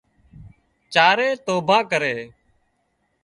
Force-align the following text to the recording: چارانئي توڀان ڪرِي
چارانئي 0.93 1.29
توڀان 1.45 1.81
ڪرِي 1.91 2.15